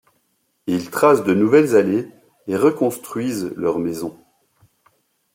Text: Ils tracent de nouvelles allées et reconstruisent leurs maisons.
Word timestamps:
Ils 0.65 0.89
tracent 0.89 1.23
de 1.25 1.35
nouvelles 1.35 1.75
allées 1.75 2.09
et 2.47 2.55
reconstruisent 2.57 3.53
leurs 3.55 3.77
maisons. 3.77 4.17